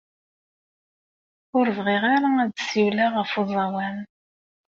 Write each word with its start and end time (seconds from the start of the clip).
Ur 1.57 1.67
bɣiɣ 1.77 2.03
ara 2.15 2.29
ad 2.43 2.51
ssiwleɣ 2.61 3.11
ɣef 3.15 3.31
uẓawan. 3.41 3.97